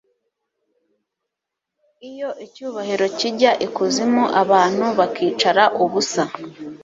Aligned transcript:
Iyo 2.09 2.29
icyubahiro 2.45 3.05
kijya 3.17 3.51
ikuzimu 3.65 4.23
abantu 4.41 4.85
bakicara 4.97 5.63
ubusa 5.83 6.23